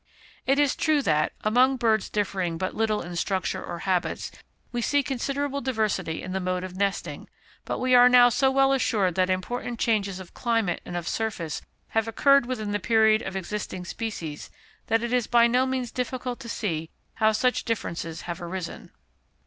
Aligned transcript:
It 0.47 0.57
is 0.57 0.75
true 0.75 1.03
that, 1.03 1.31
among 1.41 1.77
birds 1.77 2.09
differing 2.09 2.57
but 2.57 2.73
little 2.73 3.03
in 3.03 3.15
structure 3.15 3.63
or 3.63 3.77
habits, 3.85 4.31
we 4.71 4.81
see 4.81 5.03
considerable 5.03 5.61
diversity 5.61 6.23
in 6.23 6.31
the 6.31 6.39
mode 6.39 6.63
of 6.63 6.75
nesting, 6.75 7.29
but 7.65 7.77
we 7.77 7.93
are 7.93 8.09
now 8.09 8.29
so 8.29 8.49
well 8.49 8.73
assured 8.73 9.13
that 9.13 9.29
important 9.29 9.77
changes 9.79 10.19
of 10.19 10.33
climate 10.33 10.81
and 10.85 10.97
of 10.97 11.07
surface 11.07 11.61
have 11.89 12.07
occurred 12.07 12.47
within 12.47 12.71
the 12.71 12.79
period 12.79 13.21
of 13.21 13.35
existing 13.35 13.85
species, 13.85 14.49
that 14.87 15.03
it 15.03 15.13
is 15.13 15.27
by 15.27 15.45
no 15.45 15.67
means 15.67 15.91
difficult 15.91 16.39
to 16.39 16.49
see 16.49 16.89
how 17.17 17.31
such 17.31 17.63
differences 17.63 18.21
have 18.21 18.41
arisen. 18.41 18.89